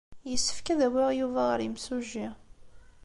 Yessefk 0.29 0.67
ad 0.73 0.81
awiɣ 0.87 1.09
Yuba 1.19 1.41
ɣer 1.49 1.59
yimsujji. 1.61 2.27